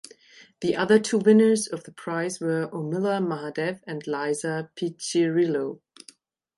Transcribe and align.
The 0.61 0.75
other 0.75 0.97
two 0.97 1.19
winners 1.19 1.67
of 1.67 1.83
the 1.83 1.91
prize 1.91 2.39
were 2.39 2.67
Urmila 2.73 3.21
Mahadev 3.23 3.81
and 3.85 4.01
Lisa 4.07 4.71
Piccirillo. 4.75 5.79